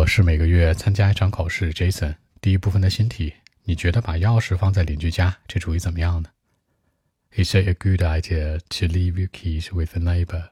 [0.00, 2.16] 我是每个月参加一场考试，Jason。
[2.40, 6.30] 第一部分的新题，你觉得把钥匙放在邻居家，这主意怎么样呢？
[7.36, 10.48] Is it a good idea to leave your keys with a neighbor?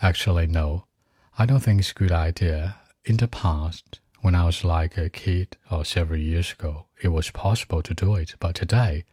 [0.00, 0.84] Actually, no.
[1.32, 2.74] I don't think it's a good idea.
[3.02, 7.32] In the past, when I was like a kid or several years ago, it was
[7.32, 9.06] possible to do it, but today,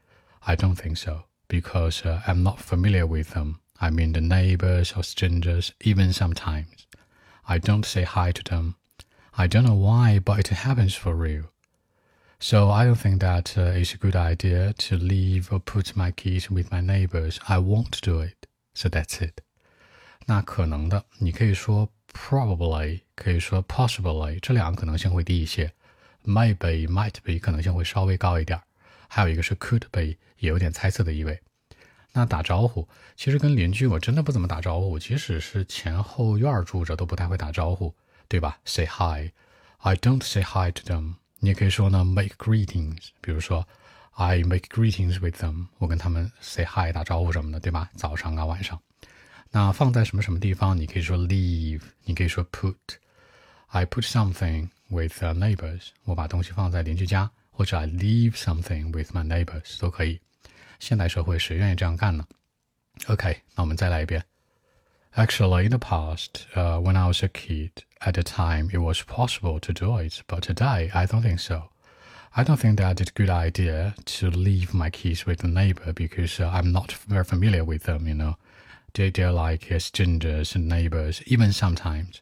[0.45, 3.61] I don't think so because uh, I'm not familiar with them.
[3.81, 6.85] I mean, the neighbors or strangers, even sometimes.
[7.47, 8.75] I don't say hi to them.
[9.37, 11.45] I don't know why, but it happens for real.
[12.39, 16.11] So I don't think that uh, it's a good idea to leave or put my
[16.11, 17.39] keys with my neighbors.
[17.47, 18.47] I won't do it.
[18.73, 19.41] So that's it.
[20.25, 25.73] 那可能的，你可以说 probably，可以说 possibly，这两个可能性会低一些。
[26.25, 28.61] Maybe、might be 可能性会稍微高一点。
[29.07, 31.39] 还有一个是 could be，也有点猜测的意味。
[32.13, 37.93] 那打招呼，其实跟邻居我真的不怎么打招呼，即使是前后院住着都不太会打招呼，
[38.28, 41.14] 对吧？Say hi，I don't say hi to them。
[41.40, 43.66] 你也可以说呢，make greetings，比如说
[44.12, 47.88] I make greetings with them，我跟他们 say hi 打招呼什么的，对吧？
[47.96, 48.80] 早上啊，晚上。
[49.50, 50.76] 那放在什么什么地方？
[50.76, 52.76] 你可以说 leave，你可以说 put。
[53.68, 60.20] I put something with the neighbors，我把东西放在邻居家，或者 I leave something with my neighbors 都可以。
[60.78, 62.26] 现代社会谁愿意这样干呢
[63.06, 64.24] ？OK，那我们再来一遍。
[65.18, 69.58] Actually, in the past, uh, when I was a kid, at the time it was possible
[69.58, 71.70] to do it, but today I don't think so.
[72.36, 75.92] I don't think that it's a good idea to leave my keys with the neighbor
[75.92, 78.36] because uh, I'm not very familiar with them, you know.
[78.94, 82.20] They, they're like uh, strangers and neighbors, even sometimes.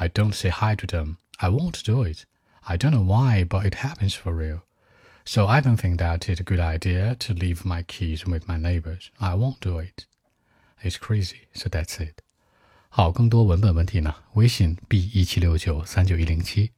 [0.00, 1.18] I don't say hi to them.
[1.40, 2.24] I won't do it.
[2.66, 4.62] I don't know why, but it happens for real.
[5.26, 8.56] So I don't think that it's a good idea to leave my keys with my
[8.56, 9.10] neighbors.
[9.20, 10.06] I won't do it.
[10.80, 12.22] It's crazy, so that's it.
[12.90, 14.14] 好，更多文本问题呢？
[14.32, 16.70] 微信 b 一七六九三九一零七。